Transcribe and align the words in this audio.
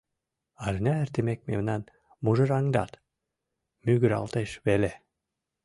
Арня 0.65 0.93
эртымек 1.03 1.39
мемнам 1.49 1.81
мужыраҥдат— 2.23 2.91
мӱгыралтеш 3.83 4.51
веле! 4.65 4.91